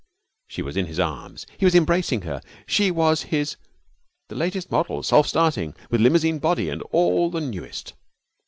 [0.47, 1.45] She was in his arms.
[1.59, 2.41] He was embracing her.
[2.65, 3.57] She was his
[4.29, 7.93] the latest model, self starting, with limousine body and all the newest.